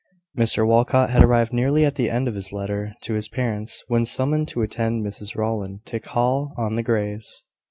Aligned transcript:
Mr 0.35 0.65
Walcot 0.67 1.11
had 1.11 1.23
arrived 1.23 1.53
nearly 1.53 1.85
at 1.85 1.93
the 1.93 2.09
end 2.09 2.27
of 2.27 2.33
his 2.33 2.51
letter 2.51 2.95
to 3.03 3.13
his 3.13 3.29
parents, 3.29 3.83
when 3.87 4.03
summoned 4.03 4.47
to 4.47 4.63
attend 4.63 5.05
Mrs 5.05 5.35
Rowland 5.35 5.85
to 5.85 5.99
call 5.99 6.53
on 6.57 6.75
the 6.75 6.81
Greys. 6.81 7.43